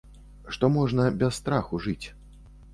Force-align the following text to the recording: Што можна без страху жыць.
Што 0.57 0.69
можна 0.77 1.05
без 1.19 1.31
страху 1.43 1.83
жыць. 1.87 2.05